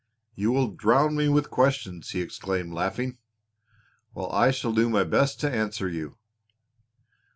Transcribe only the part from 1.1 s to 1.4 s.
me